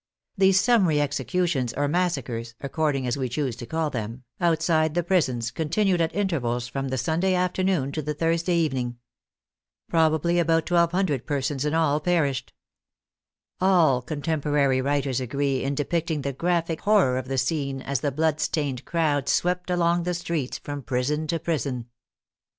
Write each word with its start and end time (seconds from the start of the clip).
These 0.35 0.59
summary 0.59 0.99
executions 0.99 1.73
or 1.73 1.87
massacres 1.87 2.55
(according 2.59 3.05
as 3.05 3.17
we 3.17 3.29
choose 3.29 3.55
to 3.57 3.67
call 3.67 3.91
them) 3.91 4.23
outside 4.39 4.95
the 4.95 5.03
prisons, 5.03 5.51
continued 5.51 6.01
at 6.01 6.15
intervals 6.15 6.67
from 6.67 6.87
the 6.87 6.97
Sunday 6.97 7.35
after 7.35 7.61
noon 7.63 7.91
to 7.91 8.01
the 8.01 8.15
Thursday 8.15 8.55
evening. 8.55 8.97
Probably 9.87 10.39
about 10.39 10.71
1,200 10.71 11.27
persons 11.27 11.65
in 11.65 11.75
all 11.75 11.99
perished. 11.99 12.51
All 13.59 14.01
contemporary 14.01 14.81
writers 14.81 15.19
agree 15.19 15.61
in 15.63 15.75
depicting 15.75 16.23
the 16.23 16.33
graphic 16.33 16.81
horror 16.81 17.19
of 17.19 17.27
the 17.27 17.37
scene 17.37 17.79
as 17.83 17.99
the 17.99 18.11
blood 18.11 18.39
stained 18.39 18.85
crowd 18.85 19.29
swept 19.29 19.69
along 19.69 20.01
the 20.01 20.15
streets 20.15 20.57
from 20.57 20.81
prison 20.81 21.27
to 21.27 21.37
prison. 21.37 21.85